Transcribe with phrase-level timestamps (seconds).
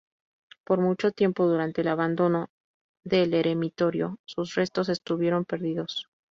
[0.65, 2.49] Por mucho tiempo, durante el abandono
[3.05, 6.07] del eremitorio, sus restos estuvieron perdidos.